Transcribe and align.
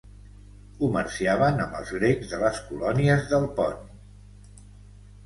Comerciaven 0.77 1.61
amb 1.65 1.75
els 1.79 1.91
grecs 1.97 2.31
de 2.31 2.39
les 2.45 2.63
colònies 2.71 3.29
del 3.35 3.47
Pont. 3.61 4.65